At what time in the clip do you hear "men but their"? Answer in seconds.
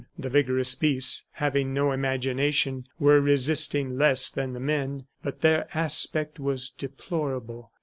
4.59-5.67